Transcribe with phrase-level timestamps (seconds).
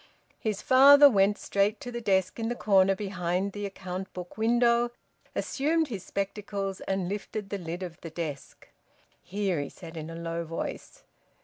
[0.39, 4.89] His father went straight to the desk in the corner behind the account book window,
[5.35, 8.67] assumed his spectacles, and lifted the lid of the desk.
[9.21, 11.03] "Here!" he said, in a low voice.